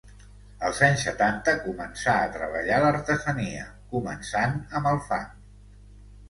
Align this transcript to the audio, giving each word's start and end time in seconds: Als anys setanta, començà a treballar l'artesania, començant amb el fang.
Als 0.69 0.77
anys 0.85 1.01
setanta, 1.07 1.53
començà 1.65 2.15
a 2.21 2.31
treballar 2.37 2.79
l'artesania, 2.85 3.67
començant 3.93 4.57
amb 4.81 4.91
el 4.95 4.99
fang. 5.13 5.31